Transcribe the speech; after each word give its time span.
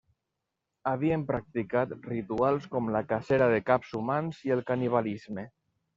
Havien 0.91 1.25
practicat 1.31 1.93
rituals 2.07 2.67
com 2.73 2.89
la 2.97 3.03
cacera 3.13 3.51
de 3.55 3.61
caps 3.69 3.93
humans 4.01 4.41
i 4.49 4.55
el 4.57 4.65
canibalisme. 4.71 5.49